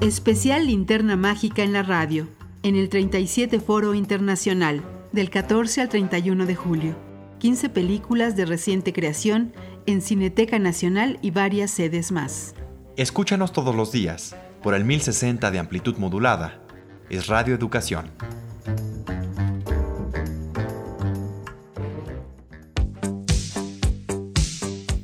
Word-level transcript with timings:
Especial 0.00 0.68
Linterna 0.68 1.16
Mágica 1.16 1.64
en 1.64 1.72
la 1.72 1.82
radio, 1.82 2.28
en 2.62 2.76
el 2.76 2.88
37 2.88 3.58
Foro 3.58 3.94
Internacional, 3.94 4.84
del 5.10 5.28
14 5.28 5.80
al 5.80 5.88
31 5.88 6.46
de 6.46 6.54
julio. 6.54 6.96
15 7.40 7.68
películas 7.68 8.36
de 8.36 8.44
reciente 8.44 8.92
creación 8.92 9.52
en 9.86 10.00
Cineteca 10.00 10.60
Nacional 10.60 11.18
y 11.20 11.32
varias 11.32 11.72
sedes 11.72 12.12
más. 12.12 12.54
Escúchanos 12.96 13.52
todos 13.52 13.74
los 13.74 13.90
días 13.90 14.36
por 14.62 14.74
el 14.74 14.84
1060 14.84 15.50
de 15.50 15.58
amplitud 15.58 15.96
modulada. 15.96 16.62
Es 17.10 17.26
Radio 17.26 17.56
Educación. 17.56 18.12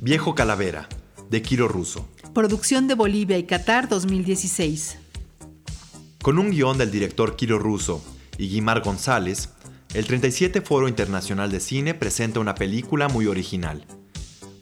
Viejo 0.01 0.37
Calavera, 0.37 0.89
de 1.31 1.43
Quiro 1.43 1.67
Russo. 1.67 2.14
Producción 2.35 2.89
de 2.89 2.95
Bolivia 2.95 3.39
y 3.39 3.45
Qatar 3.45 3.89
2016. 3.89 4.99
Con 6.21 6.41
un 6.41 6.51
guion 6.51 6.77
del 6.77 6.91
director 6.91 7.37
Quiro 7.37 7.61
Russo 7.61 8.05
y 8.39 8.49
Guimar 8.49 8.83
González, 8.83 9.51
el 9.95 10.05
37 10.05 10.61
Foro 10.61 10.89
Internacional 10.89 11.53
de 11.53 11.61
Cine 11.61 11.95
presenta 11.95 12.41
una 12.41 12.57
película 12.57 13.07
muy 13.07 13.29
original. 13.29 13.87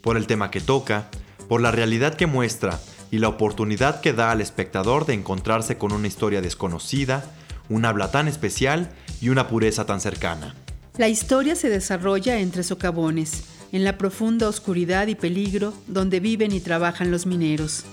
Por 0.02 0.18
el 0.18 0.26
tema 0.26 0.50
que 0.50 0.60
toca, 0.60 1.08
por 1.48 1.62
la 1.62 1.70
realidad 1.70 2.14
que 2.14 2.26
muestra 2.26 2.78
y 3.10 3.20
la 3.20 3.28
oportunidad 3.28 4.02
que 4.02 4.12
da 4.12 4.32
al 4.32 4.42
espectador 4.42 5.06
de 5.06 5.14
encontrarse 5.14 5.78
con 5.78 5.92
una 5.92 6.08
historia 6.08 6.42
desconocida, 6.42 7.24
un 7.70 7.86
habla 7.86 8.10
tan 8.10 8.28
especial 8.28 8.90
y 9.22 9.30
una 9.30 9.48
pureza 9.48 9.86
tan 9.86 10.02
cercana. 10.02 10.54
La 10.98 11.08
historia 11.08 11.56
se 11.56 11.70
desarrolla 11.70 12.38
entre 12.38 12.62
socavones, 12.62 13.44
en 13.72 13.82
la 13.82 13.96
profunda 13.96 14.46
oscuridad 14.46 15.06
y 15.06 15.14
peligro 15.14 15.72
donde 15.86 16.20
viven 16.20 16.52
y 16.52 16.60
trabajan 16.60 17.10
los 17.10 17.24
mineros, 17.24 17.84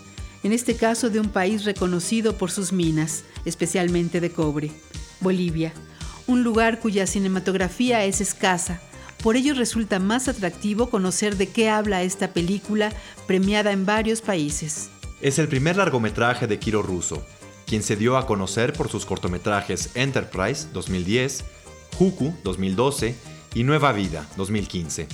en 0.43 0.51
este 0.51 0.75
caso 0.75 1.09
de 1.09 1.21
un 1.21 1.29
país 1.29 1.63
reconocido 1.63 2.37
por 2.37 2.51
sus 2.51 2.73
minas, 2.73 3.23
especialmente 3.45 4.19
de 4.19 4.31
cobre, 4.31 4.71
Bolivia, 5.21 5.71
un 6.27 6.43
lugar 6.43 6.81
cuya 6.81 7.07
cinematografía 7.07 8.03
es 8.03 8.19
escasa. 8.19 8.81
Por 9.23 9.37
ello 9.37 9.53
resulta 9.53 9.99
más 9.99 10.27
atractivo 10.27 10.89
conocer 10.89 11.37
de 11.37 11.47
qué 11.47 11.69
habla 11.69 12.03
esta 12.03 12.33
película 12.33 12.91
premiada 13.27 13.71
en 13.71 13.85
varios 13.85 14.19
países. 14.19 14.89
Es 15.21 15.39
el 15.39 15.47
primer 15.47 15.77
largometraje 15.77 16.47
de 16.47 16.59
Kiro 16.59 16.81
Russo, 16.81 17.25
quien 17.65 17.81
se 17.81 17.95
dio 17.95 18.17
a 18.17 18.25
conocer 18.25 18.73
por 18.73 18.89
sus 18.89 19.05
cortometrajes 19.05 19.91
Enterprise 19.93 20.67
2010, 20.73 21.45
Huku 21.99 22.33
2012 22.45 23.13
y 23.55 23.63
Nueva 23.65 23.91
Vida 23.91 24.25
2015. 24.37 25.07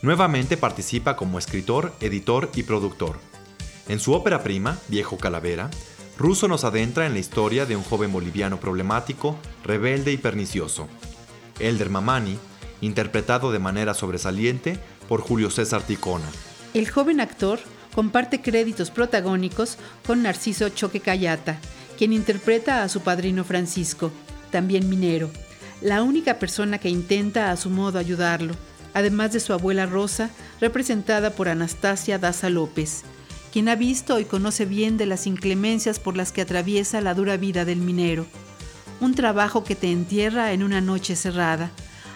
Nuevamente 0.00 0.56
participa 0.56 1.16
como 1.16 1.38
escritor, 1.38 1.92
editor 2.00 2.50
y 2.54 2.62
productor. 2.62 3.18
En 3.88 4.00
su 4.00 4.14
ópera 4.14 4.42
prima, 4.42 4.78
Viejo 4.88 5.18
Calavera, 5.18 5.70
Russo 6.16 6.48
nos 6.48 6.64
adentra 6.64 7.04
en 7.04 7.12
la 7.12 7.18
historia 7.18 7.66
de 7.66 7.76
un 7.76 7.82
joven 7.82 8.10
boliviano 8.10 8.58
problemático, 8.58 9.36
rebelde 9.64 10.12
y 10.12 10.16
pernicioso. 10.16 10.88
Elder 11.58 11.90
Mamani, 11.90 12.38
interpretado 12.80 13.52
de 13.52 13.58
manera 13.58 13.92
sobresaliente 13.92 14.78
por 15.08 15.20
Julio 15.20 15.50
César 15.50 15.82
Ticona. 15.82 16.30
El 16.72 16.88
joven 16.88 17.20
actor 17.20 17.58
comparte 17.94 18.40
créditos 18.40 18.90
protagónicos 18.90 19.76
con 20.06 20.22
Narciso 20.22 20.70
Choque 20.70 21.00
Cayata, 21.00 21.58
quien 21.98 22.14
interpreta 22.14 22.82
a 22.82 22.88
su 22.88 23.02
padrino 23.02 23.44
Francisco, 23.44 24.10
también 24.50 24.88
minero, 24.88 25.30
la 25.80 26.02
única 26.02 26.38
persona 26.38 26.78
que 26.78 26.88
intenta 26.88 27.50
a 27.50 27.56
su 27.56 27.70
modo 27.70 27.98
ayudarlo 27.98 28.54
además 28.94 29.32
de 29.32 29.40
su 29.40 29.52
abuela 29.52 29.84
Rosa, 29.86 30.30
representada 30.60 31.30
por 31.30 31.48
Anastasia 31.48 32.18
Daza 32.18 32.48
López, 32.48 33.02
quien 33.52 33.68
ha 33.68 33.74
visto 33.74 34.18
y 34.20 34.24
conoce 34.24 34.64
bien 34.64 34.96
de 34.96 35.06
las 35.06 35.26
inclemencias 35.26 35.98
por 35.98 36.16
las 36.16 36.32
que 36.32 36.40
atraviesa 36.40 37.00
la 37.00 37.14
dura 37.14 37.36
vida 37.36 37.64
del 37.64 37.78
minero. 37.78 38.24
Un 39.00 39.14
trabajo 39.14 39.64
que 39.64 39.74
te 39.74 39.90
entierra 39.90 40.52
en 40.52 40.62
una 40.62 40.80
noche 40.80 41.16
cerrada, 41.16 41.70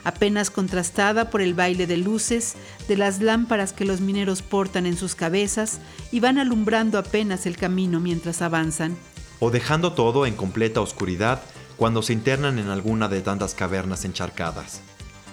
apenas 0.04 0.50
contrastada 0.50 1.28
por 1.28 1.42
el 1.42 1.52
baile 1.52 1.88
de 1.88 1.96
luces 1.96 2.54
de 2.86 2.96
las 2.96 3.20
lámparas 3.20 3.72
que 3.72 3.84
los 3.84 4.00
mineros 4.00 4.42
portan 4.42 4.86
en 4.86 4.96
sus 4.96 5.16
cabezas 5.16 5.80
y 6.12 6.20
van 6.20 6.38
alumbrando 6.38 6.98
apenas 6.98 7.44
el 7.46 7.56
camino 7.56 7.98
mientras 7.98 8.40
avanzan. 8.40 8.96
O 9.40 9.50
dejando 9.50 9.92
todo 9.92 10.26
en 10.26 10.34
completa 10.34 10.80
oscuridad 10.80 11.42
cuando 11.78 12.02
se 12.02 12.12
internan 12.12 12.58
en 12.58 12.68
alguna 12.68 13.08
de 13.08 13.22
tantas 13.22 13.54
cavernas 13.54 14.04
encharcadas. 14.04 14.82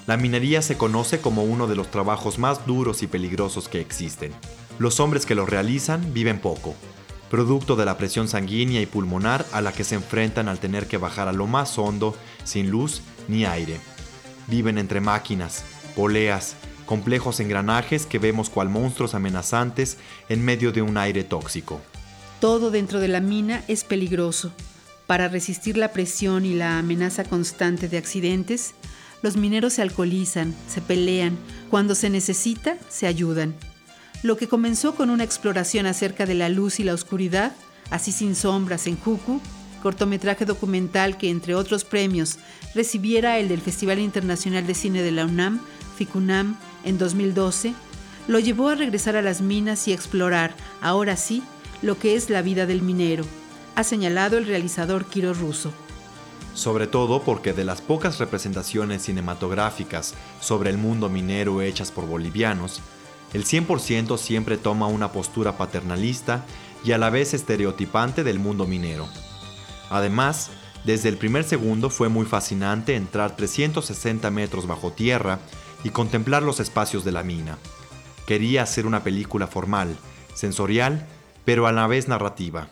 La 0.06 0.16
minería 0.16 0.62
se 0.62 0.78
conoce 0.78 1.20
como 1.20 1.44
uno 1.44 1.66
de 1.66 1.76
los 1.76 1.90
trabajos 1.90 2.38
más 2.38 2.68
duros 2.68 3.02
y 3.02 3.08
peligrosos 3.08 3.68
que 3.68 3.82
existen. 3.82 4.32
Los 4.78 5.00
hombres 5.00 5.26
que 5.26 5.34
lo 5.34 5.48
realizan 5.48 6.14
viven 6.14 6.40
poco, 6.40 6.76
producto 7.32 7.76
de 7.76 7.86
la 7.86 7.98
presión 7.98 8.28
sanguínea 8.28 8.80
y 8.80 8.86
pulmonar 8.86 9.44
a 9.52 9.62
la 9.62 9.74
que 9.74 9.84
se 9.84 9.96
enfrentan 9.96 10.48
al 10.48 10.60
tener 10.60 10.88
que 10.88 10.98
bajar 10.98 11.28
a 11.28 11.34
lo 11.34 11.48
más 11.48 11.80
hondo, 11.80 12.16
sin 12.44 12.70
luz 12.70 13.02
ni 13.28 13.46
aire. 13.46 13.80
Viven 14.46 14.78
entre 14.78 15.02
máquinas, 15.02 15.64
poleas, 15.96 16.56
complejos 16.86 17.40
engranajes 17.40 18.06
que 18.06 18.20
vemos 18.20 18.52
cual 18.52 18.70
monstruos 18.70 19.16
amenazantes 19.16 19.98
en 20.30 20.46
medio 20.46 20.72
de 20.72 20.84
un 20.84 20.98
aire 20.98 21.24
tóxico. 21.24 21.82
Todo 22.40 22.70
dentro 22.70 23.00
de 23.00 23.08
la 23.08 23.22
mina 23.22 23.64
es 23.68 23.84
peligroso. 23.84 24.52
Para 25.08 25.28
resistir 25.28 25.78
la 25.78 25.92
presión 25.92 26.46
y 26.46 26.54
la 26.54 26.80
amenaza 26.80 27.24
constante 27.24 27.88
de 27.88 27.98
accidentes, 27.98 28.74
los 29.22 29.38
mineros 29.38 29.74
se 29.74 29.82
alcoholizan, 29.82 30.56
se 30.68 30.82
pelean, 30.82 31.38
cuando 31.70 31.96
se 31.96 32.10
necesita, 32.10 32.78
se 32.90 33.06
ayudan. 33.08 33.56
Lo 34.24 34.38
que 34.38 34.48
comenzó 34.48 34.96
con 34.96 35.10
una 35.12 35.24
exploración 35.24 35.86
acerca 35.86 36.26
de 36.26 36.34
la 36.34 36.50
luz 36.50 36.80
y 36.80 36.84
la 36.84 36.94
oscuridad, 36.94 37.54
así 37.92 38.12
sin 38.12 38.36
sombras 38.36 38.88
en 38.88 38.98
Juku, 38.98 39.40
cortometraje 39.84 40.46
documental 40.46 41.18
que 41.18 41.30
entre 41.30 41.54
otros 41.54 41.84
premios 41.84 42.40
recibiera 42.74 43.38
el 43.38 43.48
del 43.48 43.62
Festival 43.62 44.00
Internacional 44.00 44.66
de 44.66 44.74
Cine 44.74 45.04
de 45.04 45.12
la 45.12 45.26
UNAM, 45.26 45.62
FICUNAM, 45.98 46.58
en 46.84 46.98
2012, 46.98 47.74
lo 48.28 48.40
llevó 48.40 48.70
a 48.70 48.76
regresar 48.76 49.16
a 49.16 49.22
las 49.22 49.42
minas 49.42 49.88
y 49.88 49.94
explorar, 49.94 50.56
ahora 50.82 51.16
sí, 51.16 51.44
lo 51.84 52.00
que 52.00 52.16
es 52.16 52.32
la 52.32 52.42
vida 52.42 52.66
del 52.66 52.82
minero, 52.82 53.26
ha 53.76 53.84
señalado 53.84 54.38
el 54.38 54.48
realizador 54.48 55.06
Kiro 55.06 55.34
Russo 55.34 55.74
sobre 56.56 56.88
todo 56.88 57.22
porque 57.22 57.54
de 57.54 57.66
las 57.66 57.82
pocas 57.82 58.18
representaciones 58.18 59.04
cinematográficas 59.04 60.16
sobre 60.40 60.70
el 60.70 60.78
mundo 60.78 61.10
minero 61.10 61.62
hechas 61.62 61.92
por 61.92 62.08
bolivianos, 62.08 62.82
el 63.34 63.44
100% 63.44 64.18
siempre 64.18 64.58
toma 64.58 64.88
una 64.88 65.12
postura 65.12 65.58
paternalista 65.58 66.46
y 66.86 66.94
a 66.94 66.98
la 66.98 67.10
vez 67.10 67.34
estereotipante 67.34 68.24
del 68.24 68.40
mundo 68.40 68.66
minero. 68.66 69.08
Además, 69.90 70.50
desde 70.86 71.10
el 71.10 71.18
primer 71.18 71.44
segundo 71.44 71.90
fue 71.90 72.08
muy 72.08 72.26
fascinante 72.26 72.96
entrar 72.96 73.36
360 73.36 74.32
metros 74.32 74.66
bajo 74.66 74.92
tierra 74.92 75.40
y 75.84 75.90
contemplar 75.90 76.42
los 76.42 76.62
espacios 76.62 77.04
de 77.04 77.12
la 77.12 77.24
mina. 77.24 77.58
Quería 78.26 78.64
hacer 78.64 78.88
una 78.88 79.04
película 79.04 79.48
formal, 79.48 79.98
sensorial, 80.34 81.06
pero 81.44 81.68
a 81.68 81.74
la 81.74 81.86
vez 81.88 82.08
narrativa. 82.08 82.70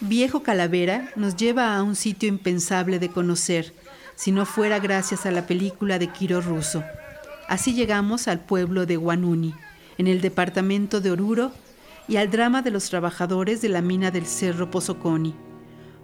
Viejo 0.00 0.42
Calavera 0.42 1.10
nos 1.16 1.36
lleva 1.36 1.74
a 1.74 1.82
un 1.82 1.96
sitio 1.96 2.28
impensable 2.28 2.98
de 2.98 3.08
conocer, 3.08 3.72
si 4.14 4.30
no 4.30 4.44
fuera 4.44 4.78
gracias 4.78 5.24
a 5.24 5.30
la 5.30 5.46
película 5.46 5.98
de 5.98 6.08
Quiro 6.08 6.42
Russo. 6.42 6.84
Así 7.48 7.72
llegamos 7.72 8.28
al 8.28 8.40
pueblo 8.40 8.84
de 8.84 8.96
Guanuni, 8.96 9.54
en 9.96 10.06
el 10.06 10.20
departamento 10.20 11.00
de 11.00 11.12
Oruro, 11.12 11.50
y 12.08 12.16
al 12.16 12.30
drama 12.30 12.60
de 12.60 12.70
los 12.70 12.90
trabajadores 12.90 13.62
de 13.62 13.70
la 13.70 13.80
mina 13.80 14.10
del 14.10 14.26
Cerro 14.26 14.70
Pozoconi. 14.70 15.34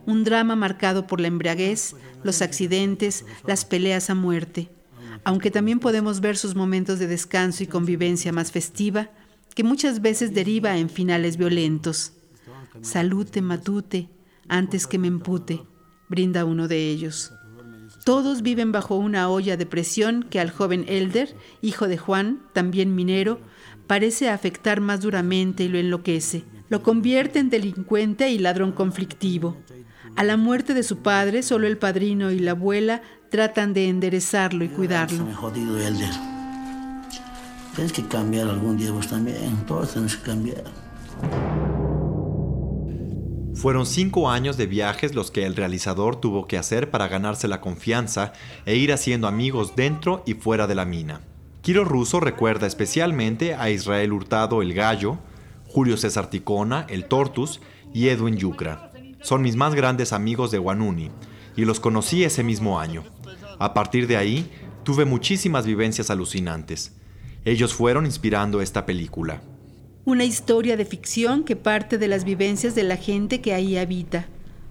Un 0.07 0.25
drama 0.25 0.57
marcado 0.57 1.07
por 1.07 1.21
la 1.21 1.29
embriaguez, 1.29 1.95
los 2.25 2.41
accidentes, 2.41 3.27
las 3.47 3.67
peleas 3.67 4.09
a 4.09 4.15
muerte, 4.15 4.71
aunque 5.23 5.51
también 5.51 5.81
podemos 5.81 6.21
ver 6.21 6.39
sus 6.39 6.55
momentos 6.55 6.99
de 6.99 7.09
descanso 7.09 7.63
y 7.63 7.67
convivencia 7.67 8.33
más 8.33 8.53
festiva, 8.53 9.11
que 9.55 9.65
muchas 9.65 10.01
veces 10.01 10.33
deriva 10.33 10.79
en 10.79 10.89
finales 10.89 11.37
violentos. 11.37 12.15
Salute 12.81 13.43
matute, 13.43 14.09
antes 14.49 14.87
que 14.87 14.99
me 14.99 15.09
empute, 15.09 15.63
brinda 16.09 16.45
uno 16.45 16.69
de 16.69 16.91
ellos. 16.91 17.33
Todos 18.05 18.43
viven 18.43 18.73
bajo 18.73 18.97
una 18.97 19.29
olla 19.29 19.57
de 19.57 19.67
presión 19.67 20.25
que 20.25 20.41
al 20.41 20.51
joven 20.51 20.85
Elder, 20.89 21.37
hijo 21.61 21.87
de 21.87 21.99
Juan, 21.99 22.43
también 22.53 22.95
minero, 22.95 23.41
parece 23.87 24.29
afectar 24.29 24.81
más 24.81 25.01
duramente 25.03 25.65
y 25.65 25.69
lo 25.69 25.79
enloquece. 25.79 26.45
Lo 26.69 26.83
convierte 26.83 27.39
en 27.39 27.51
delincuente 27.51 28.31
y 28.31 28.39
ladrón 28.39 28.73
conflictivo. 28.73 29.57
A 30.17 30.25
la 30.25 30.37
muerte 30.37 30.75
de 30.75 30.83
su 30.83 30.99
padre, 30.99 31.43
solo 31.43 31.67
el 31.67 31.79
padrino 31.79 32.31
y 32.31 32.39
la 32.39 32.53
abuela 32.53 33.03
tratan 33.31 33.73
de 33.73 33.89
enderezarlo 33.89 34.65
y 34.65 34.69
cuidarlo. 34.69 35.27
jodido, 35.35 35.79
Elder. 35.79 36.11
Tienes 37.75 37.93
que 37.93 38.07
cambiar 38.07 38.49
algún 38.49 38.77
día 38.77 38.91
vos 38.91 39.09
también. 39.09 39.65
Todos 39.67 39.93
tenemos 39.93 40.17
que 40.17 40.23
cambiar. 40.23 41.72
Fueron 43.63 43.87
cinco 43.87 44.29
años 44.29 44.57
de 44.57 44.67
viajes 44.67 45.15
los 45.15 45.31
que 45.31 45.47
el 45.47 45.55
realizador 45.55 46.17
tuvo 46.17 46.49
que 46.49 46.59
hacer 46.59 46.91
para 46.91 47.07
ganarse 47.07 47.47
la 47.47 47.61
confianza 47.61 48.33
e 48.67 48.75
ir 48.75 48.93
haciendo 48.93 49.29
amigos 49.29 49.77
dentro 49.77 50.25
y 50.27 50.35
fuera 50.35 50.67
de 50.67 50.75
la 50.75 50.85
mina. 50.85 51.21
Kiro 51.61 51.85
Russo 51.85 52.19
recuerda 52.19 52.67
especialmente 52.67 53.55
a 53.55 53.71
Israel 53.71 54.15
Hurtado 54.15 54.63
el 54.63 54.75
Gallo, 54.75 55.21
Julio 55.69 55.97
César 55.97 56.29
Ticona, 56.29 56.87
el 56.89 57.05
Tortus 57.05 57.61
y 57.95 58.09
Edwin 58.09 58.37
Yucra. 58.37 58.91
Son 59.21 59.43
mis 59.43 59.55
más 59.55 59.77
grandes 59.77 60.13
amigos 60.13 60.51
de 60.51 60.59
Guanuni 60.59 61.13
y 61.55 61.65
los 61.65 61.79
conocí 61.79 62.25
ese 62.25 62.43
mismo 62.43 62.81
año. 62.81 63.05
A 63.61 63.75
partir 63.75 64.09
de 64.09 64.17
ahí, 64.17 64.51
tuve 64.83 65.05
muchísimas 65.05 65.67
vivencias 65.67 66.11
alucinantes. 66.11 66.97
Ellos 67.45 67.75
fueron 67.75 68.07
inspirando 68.07 68.61
esta 68.61 68.85
película. 68.87 69.41
Una 70.05 70.25
historia 70.25 70.77
de 70.77 70.85
ficción 70.85 71.45
que 71.45 71.55
parte 71.55 71.97
de 71.97 72.09
las 72.09 72.25
vivencias 72.25 72.75
de 72.75 72.83
la 72.83 72.97
gente 72.97 73.41
que 73.41 73.55
ahí 73.55 73.77
habita, 73.77 74.27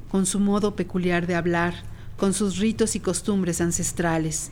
con 0.10 0.26
su 0.26 0.42
modo 0.42 0.76
peculiar 0.76 1.26
de 1.26 1.36
hablar, 1.36 1.74
con 2.18 2.34
sus 2.34 2.58
ritos 2.58 2.98
y 2.98 3.00
costumbres 3.00 3.62
ancestrales. 3.62 4.52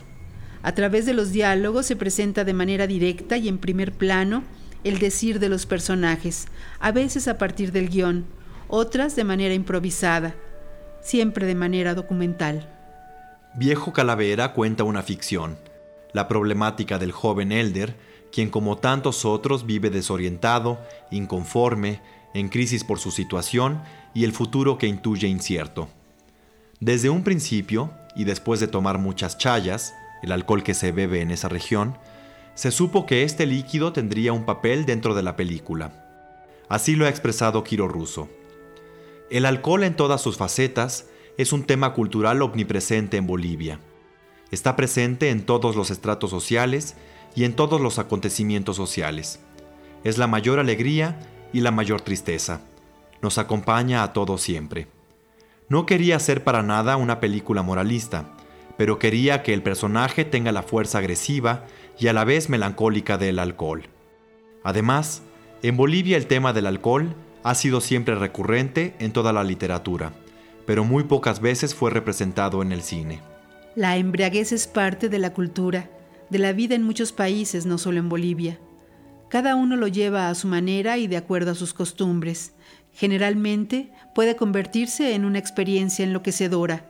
A 0.63 0.73
través 0.73 1.05
de 1.05 1.13
los 1.13 1.33
diálogos 1.33 1.85
se 1.85 1.97
presenta 1.97 2.45
de 2.45 2.53
manera 2.53 2.87
directa 2.87 3.35
y 3.35 3.49
en 3.49 3.57
primer 3.57 3.91
plano 3.91 4.43
el 4.85 4.99
decir 4.99 5.41
de 5.41 5.49
los 5.49 5.65
personajes, 5.65 6.47
a 6.79 6.93
veces 6.93 7.27
a 7.27 7.37
partir 7.37 7.73
del 7.73 7.89
guion, 7.89 8.25
otras 8.69 9.17
de 9.17 9.25
manera 9.25 9.53
improvisada, 9.53 10.33
siempre 11.01 11.45
de 11.45 11.55
manera 11.55 11.93
documental. 11.93 12.69
Viejo 13.53 13.91
Calavera 13.91 14.53
cuenta 14.53 14.85
una 14.85 15.03
ficción, 15.03 15.57
la 16.13 16.29
problemática 16.29 16.97
del 16.97 17.11
joven 17.11 17.51
Elder, 17.51 17.95
quien 18.31 18.49
como 18.49 18.77
tantos 18.77 19.25
otros 19.25 19.65
vive 19.65 19.89
desorientado, 19.89 20.79
inconforme, 21.11 22.01
en 22.33 22.49
crisis 22.49 22.83
por 22.83 22.99
su 22.99 23.11
situación 23.11 23.81
y 24.13 24.23
el 24.23 24.31
futuro 24.31 24.77
que 24.77 24.87
intuye 24.87 25.27
incierto. 25.27 25.89
Desde 26.79 27.09
un 27.09 27.23
principio, 27.23 27.91
y 28.15 28.23
después 28.23 28.59
de 28.59 28.67
tomar 28.67 28.99
muchas 28.99 29.37
chayas, 29.37 29.93
el 30.21 30.31
alcohol 30.31 30.63
que 30.63 30.73
se 30.73 30.91
bebe 30.91 31.21
en 31.21 31.31
esa 31.31 31.49
región, 31.49 31.97
se 32.55 32.71
supo 32.71 33.05
que 33.05 33.23
este 33.23 33.45
líquido 33.45 33.93
tendría 33.93 34.33
un 34.33 34.45
papel 34.45 34.85
dentro 34.85 35.15
de 35.15 35.23
la 35.23 35.35
película. 35.35 36.05
Así 36.67 36.95
lo 36.95 37.05
ha 37.05 37.09
expresado 37.09 37.63
Quiro 37.63 37.87
Russo. 37.87 38.29
El 39.29 39.45
alcohol 39.45 39.83
en 39.83 39.95
todas 39.95 40.21
sus 40.21 40.37
facetas 40.37 41.07
es 41.37 41.53
un 41.53 41.63
tema 41.63 41.93
cultural 41.93 42.41
omnipresente 42.41 43.17
en 43.17 43.27
Bolivia. 43.27 43.79
Está 44.51 44.75
presente 44.75 45.29
en 45.29 45.45
todos 45.45 45.75
los 45.75 45.91
estratos 45.91 46.29
sociales 46.31 46.95
y 47.35 47.43
en 47.43 47.55
todos 47.55 47.79
los 47.81 47.99
acontecimientos 47.99 48.75
sociales. 48.75 49.39
Es 50.03 50.17
la 50.17 50.27
mayor 50.27 50.59
alegría 50.59 51.19
y 51.53 51.61
la 51.61 51.71
mayor 51.71 52.01
tristeza. 52.01 52.61
Nos 53.21 53.37
acompaña 53.37 54.03
a 54.03 54.13
todos 54.13 54.41
siempre. 54.41 54.87
No 55.67 55.85
quería 55.85 56.19
ser 56.19 56.43
para 56.43 56.63
nada 56.63 56.97
una 56.97 57.19
película 57.19 57.61
moralista, 57.61 58.25
pero 58.77 58.97
quería 58.97 59.43
que 59.43 59.53
el 59.53 59.61
personaje 59.61 60.25
tenga 60.25 60.51
la 60.51 60.63
fuerza 60.63 60.99
agresiva 60.99 61.65
y 61.99 62.07
a 62.07 62.13
la 62.13 62.23
vez 62.23 62.49
melancólica 62.49 63.17
del 63.17 63.39
alcohol. 63.39 63.83
Además, 64.63 65.21
en 65.61 65.75
Bolivia 65.75 66.17
el 66.17 66.27
tema 66.27 66.53
del 66.53 66.65
alcohol 66.65 67.13
ha 67.43 67.55
sido 67.55 67.81
siempre 67.81 68.15
recurrente 68.15 68.95
en 68.99 69.11
toda 69.11 69.33
la 69.33 69.43
literatura, 69.43 70.13
pero 70.65 70.83
muy 70.83 71.03
pocas 71.03 71.41
veces 71.41 71.75
fue 71.75 71.91
representado 71.91 72.61
en 72.61 72.71
el 72.71 72.81
cine. 72.81 73.21
La 73.75 73.97
embriaguez 73.97 74.51
es 74.51 74.67
parte 74.67 75.09
de 75.09 75.19
la 75.19 75.33
cultura, 75.33 75.89
de 76.29 76.39
la 76.39 76.53
vida 76.53 76.75
en 76.75 76.83
muchos 76.83 77.11
países, 77.11 77.65
no 77.65 77.77
solo 77.77 77.99
en 77.99 78.09
Bolivia. 78.09 78.59
Cada 79.29 79.55
uno 79.55 79.75
lo 79.75 79.87
lleva 79.87 80.29
a 80.29 80.35
su 80.35 80.47
manera 80.47 80.97
y 80.97 81.07
de 81.07 81.17
acuerdo 81.17 81.51
a 81.51 81.55
sus 81.55 81.73
costumbres. 81.73 82.53
Generalmente 82.93 83.91
puede 84.15 84.35
convertirse 84.35 85.13
en 85.13 85.25
una 85.25 85.39
experiencia 85.39 86.03
enloquecedora. 86.03 86.85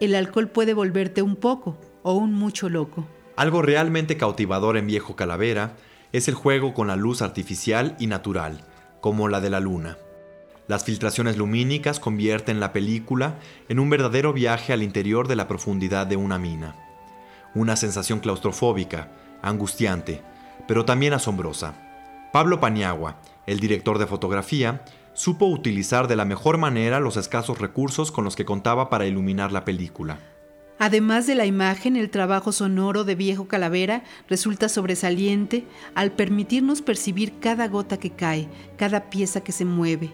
El 0.00 0.14
alcohol 0.14 0.48
puede 0.48 0.72
volverte 0.72 1.22
un 1.22 1.36
poco 1.36 1.78
o 2.02 2.14
un 2.14 2.32
mucho 2.32 2.68
loco. 2.68 3.06
Algo 3.36 3.62
realmente 3.62 4.16
cautivador 4.16 4.76
en 4.76 4.86
Viejo 4.86 5.16
Calavera 5.16 5.76
es 6.12 6.28
el 6.28 6.34
juego 6.34 6.74
con 6.74 6.88
la 6.88 6.96
luz 6.96 7.22
artificial 7.22 7.96
y 7.98 8.06
natural, 8.06 8.64
como 9.00 9.28
la 9.28 9.40
de 9.40 9.50
la 9.50 9.60
luna. 9.60 9.98
Las 10.68 10.84
filtraciones 10.84 11.36
lumínicas 11.36 11.98
convierten 11.98 12.60
la 12.60 12.72
película 12.72 13.38
en 13.68 13.80
un 13.80 13.90
verdadero 13.90 14.32
viaje 14.32 14.72
al 14.72 14.84
interior 14.84 15.26
de 15.26 15.34
la 15.36 15.48
profundidad 15.48 16.06
de 16.06 16.16
una 16.16 16.38
mina. 16.38 16.76
Una 17.54 17.76
sensación 17.76 18.20
claustrofóbica, 18.20 19.08
angustiante, 19.42 20.22
pero 20.68 20.84
también 20.84 21.12
asombrosa. 21.12 21.74
Pablo 22.32 22.60
Paniagua, 22.60 23.16
el 23.46 23.58
director 23.58 23.98
de 23.98 24.06
fotografía, 24.06 24.82
supo 25.14 25.46
utilizar 25.46 26.06
de 26.06 26.16
la 26.16 26.24
mejor 26.24 26.58
manera 26.58 27.00
los 27.00 27.16
escasos 27.16 27.58
recursos 27.58 28.12
con 28.12 28.24
los 28.24 28.36
que 28.36 28.44
contaba 28.44 28.88
para 28.88 29.06
iluminar 29.06 29.50
la 29.50 29.64
película. 29.64 30.18
Además 30.78 31.26
de 31.26 31.34
la 31.34 31.44
imagen, 31.44 31.96
el 31.96 32.08
trabajo 32.08 32.52
sonoro 32.52 33.04
de 33.04 33.14
Viejo 33.14 33.46
Calavera 33.48 34.02
resulta 34.28 34.68
sobresaliente 34.70 35.66
al 35.94 36.12
permitirnos 36.12 36.80
percibir 36.80 37.38
cada 37.38 37.68
gota 37.68 37.98
que 37.98 38.10
cae, 38.10 38.48
cada 38.78 39.10
pieza 39.10 39.42
que 39.42 39.52
se 39.52 39.66
mueve. 39.66 40.10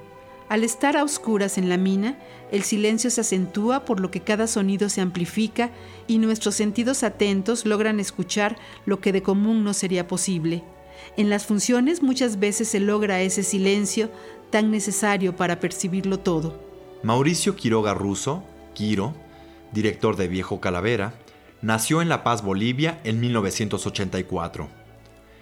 Al 0.49 0.63
estar 0.63 0.97
a 0.97 1.03
oscuras 1.03 1.59
en 1.59 1.69
la 1.69 1.77
mina, 1.77 2.19
el 2.53 2.63
silencio 2.63 3.11
se 3.11 3.23
acentúa 3.23 3.85
por 3.85 3.99
lo 3.99 4.13
que 4.13 4.21
cada 4.21 4.47
sonido 4.47 4.89
se 4.89 5.01
amplifica 5.01 5.71
y 6.07 6.19
nuestros 6.19 6.55
sentidos 6.55 7.03
atentos 7.03 7.67
logran 7.67 7.99
escuchar 7.99 8.57
lo 8.85 9.01
que 9.01 9.13
de 9.13 9.23
común 9.23 9.65
no 9.65 9.75
sería 9.75 10.07
posible. 10.07 10.63
En 11.17 11.31
las 11.31 11.47
funciones 11.47 12.03
muchas 12.03 12.39
veces 12.39 12.69
se 12.69 12.79
logra 12.79 13.21
ese 13.23 13.43
silencio 13.43 14.09
tan 14.51 14.71
necesario 14.71 15.35
para 15.35 15.59
percibirlo 15.59 16.21
todo. 16.21 16.61
Mauricio 17.03 17.57
Quiroga 17.57 17.95
Russo, 17.95 18.45
Quiro, 18.73 19.15
director 19.73 20.17
de 20.17 20.29
Viejo 20.29 20.61
Calavera, 20.61 21.15
nació 21.61 22.03
en 22.03 22.09
La 22.09 22.23
Paz, 22.23 22.43
Bolivia, 22.43 23.01
en 23.03 23.19
1984. 23.19 24.69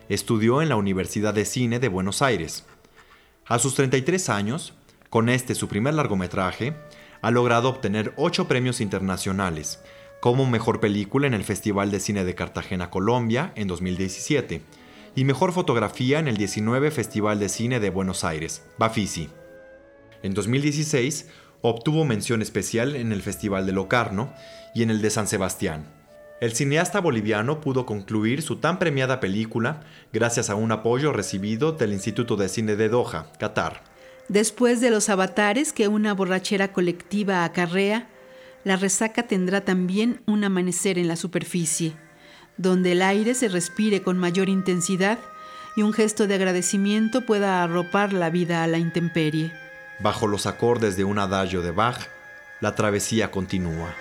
Estudió 0.08 0.62
en 0.62 0.70
la 0.70 0.76
Universidad 0.76 1.34
de 1.34 1.44
Cine 1.44 1.78
de 1.78 1.88
Buenos 1.88 2.22
Aires. 2.22 2.64
A 3.46 3.58
sus 3.58 3.74
33 3.74 4.28
años, 4.30 4.74
con 5.14 5.28
este 5.28 5.54
su 5.54 5.68
primer 5.68 5.94
largometraje, 5.94 6.74
ha 7.22 7.30
logrado 7.30 7.68
obtener 7.68 8.12
8 8.16 8.48
premios 8.48 8.80
internacionales, 8.80 9.78
como 10.18 10.44
Mejor 10.44 10.80
Película 10.80 11.28
en 11.28 11.34
el 11.34 11.44
Festival 11.44 11.92
de 11.92 12.00
Cine 12.00 12.24
de 12.24 12.34
Cartagena, 12.34 12.90
Colombia, 12.90 13.52
en 13.54 13.68
2017, 13.68 14.62
y 15.14 15.24
Mejor 15.24 15.52
Fotografía 15.52 16.18
en 16.18 16.26
el 16.26 16.36
19 16.36 16.90
Festival 16.90 17.38
de 17.38 17.48
Cine 17.48 17.78
de 17.78 17.90
Buenos 17.90 18.24
Aires, 18.24 18.64
Bafisi. 18.76 19.28
En 20.24 20.34
2016 20.34 21.28
Obtuvo 21.62 22.04
mención 22.04 22.42
especial 22.42 22.96
en 22.96 23.12
el 23.12 23.22
Festival 23.22 23.66
de 23.66 23.72
Locarno 23.72 24.34
y 24.74 24.82
en 24.82 24.90
el 24.90 25.00
de 25.00 25.10
San 25.10 25.28
Sebastián. 25.28 25.86
El 26.40 26.54
cineasta 26.54 27.00
boliviano 27.00 27.60
pudo 27.60 27.86
concluir 27.86 28.42
su 28.42 28.56
tan 28.56 28.80
premiada 28.80 29.20
película 29.20 29.80
gracias 30.12 30.50
a 30.50 30.56
un 30.56 30.72
apoyo 30.72 31.12
recibido 31.12 31.70
del 31.70 31.92
Instituto 31.92 32.34
de 32.34 32.48
Cine 32.48 32.74
de 32.74 32.88
Doha, 32.88 33.28
Qatar. 33.38 33.93
Después 34.28 34.80
de 34.80 34.90
los 34.90 35.08
avatares 35.08 35.72
que 35.72 35.88
una 35.88 36.14
borrachera 36.14 36.72
colectiva 36.72 37.44
acarrea, 37.44 38.08
la 38.64 38.76
resaca 38.76 39.24
tendrá 39.24 39.62
también 39.62 40.22
un 40.26 40.44
amanecer 40.44 40.98
en 40.98 41.08
la 41.08 41.16
superficie, 41.16 41.92
donde 42.56 42.92
el 42.92 43.02
aire 43.02 43.34
se 43.34 43.48
respire 43.48 44.02
con 44.02 44.16
mayor 44.16 44.48
intensidad 44.48 45.18
y 45.76 45.82
un 45.82 45.92
gesto 45.92 46.26
de 46.26 46.34
agradecimiento 46.36 47.26
pueda 47.26 47.62
arropar 47.62 48.12
la 48.12 48.30
vida 48.30 48.62
a 48.62 48.66
la 48.66 48.78
intemperie. 48.78 49.52
Bajo 50.00 50.26
los 50.26 50.46
acordes 50.46 50.96
de 50.96 51.04
un 51.04 51.18
adagio 51.18 51.62
de 51.62 51.70
Bach, 51.70 52.08
la 52.60 52.74
travesía 52.74 53.30
continúa. 53.30 53.94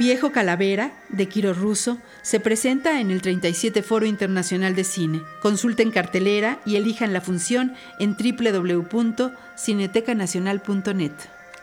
Viejo 0.00 0.32
Calavera, 0.32 0.92
de 1.10 1.28
Quiro 1.28 1.52
Russo, 1.52 1.98
se 2.22 2.40
presenta 2.40 3.02
en 3.02 3.10
el 3.10 3.20
37 3.20 3.82
Foro 3.82 4.06
Internacional 4.06 4.74
de 4.74 4.84
Cine. 4.84 5.20
Consulten 5.42 5.90
cartelera 5.90 6.58
y 6.64 6.76
elijan 6.76 7.12
la 7.12 7.20
función 7.20 7.74
en 7.98 8.16
www.cinetecanacional.net. 8.16 11.12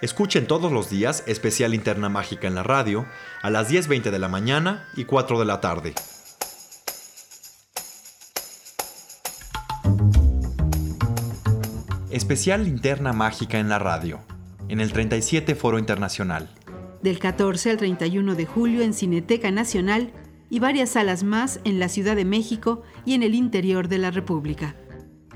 Escuchen 0.02 0.46
todos 0.46 0.72
los 0.72 0.92
días 0.92 1.24
especial 1.26 1.74
Interna 1.74 2.10
Mágica 2.10 2.48
en 2.48 2.54
la 2.54 2.62
radio 2.62 3.08
a 3.42 3.50
las 3.50 3.72
10.20 3.72 4.12
de 4.12 4.20
la 4.20 4.28
mañana 4.28 4.88
y 4.96 5.06
4 5.06 5.40
de 5.40 5.46
la 5.46 5.60
tarde. 5.60 5.96
Especial 12.12 12.66
Linterna 12.66 13.14
Mágica 13.14 13.58
en 13.58 13.70
la 13.70 13.80
radio, 13.80 14.20
en 14.70 14.80
el 14.80 14.94
37 14.94 15.56
Foro 15.56 15.80
Internacional. 15.80 16.52
Del 17.02 17.20
14 17.20 17.72
al 17.72 17.78
31 17.78 18.36
de 18.36 18.46
julio 18.46 18.82
en 18.82 18.94
Cineteca 18.94 19.52
Nacional 19.52 20.12
y 20.50 20.60
varias 20.60 20.92
salas 20.92 21.24
más 21.24 21.60
en 21.64 21.80
la 21.80 21.90
Ciudad 21.90 22.16
de 22.16 22.26
México 22.26 22.82
y 23.06 23.14
en 23.14 23.24
el 23.24 23.36
interior 23.36 23.88
de 23.88 23.98
la 23.98 24.12
República. 24.12 24.76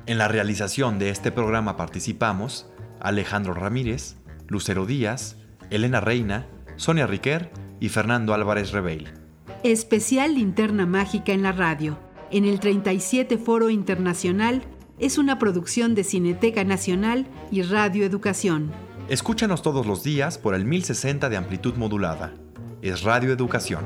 En 0.07 0.17
la 0.17 0.27
realización 0.27 0.97
de 0.99 1.09
este 1.09 1.31
programa 1.31 1.77
participamos 1.77 2.67
Alejandro 2.99 3.53
Ramírez, 3.53 4.15
Lucero 4.47 4.85
Díaz, 4.85 5.37
Elena 5.69 6.01
Reina, 6.01 6.47
Sonia 6.75 7.07
Riquer 7.07 7.51
y 7.79 7.89
Fernando 7.89 8.33
Álvarez 8.33 8.71
Rebeil. 8.71 9.09
Especial 9.63 10.35
Linterna 10.35 10.85
Mágica 10.85 11.33
en 11.33 11.43
la 11.43 11.51
radio, 11.51 11.99
en 12.31 12.45
el 12.45 12.59
37 12.59 13.37
Foro 13.37 13.69
Internacional, 13.69 14.63
es 14.99 15.17
una 15.17 15.37
producción 15.39 15.95
de 15.95 16.03
Cineteca 16.03 16.63
Nacional 16.63 17.27
y 17.51 17.61
Radio 17.63 18.05
Educación. 18.05 18.71
Escúchanos 19.11 19.61
todos 19.61 19.85
los 19.85 20.03
días 20.03 20.37
por 20.37 20.55
el 20.55 20.63
1060 20.63 21.27
de 21.27 21.35
amplitud 21.35 21.75
modulada. 21.75 22.31
Es 22.81 23.01
Radio 23.01 23.33
Educación. 23.33 23.83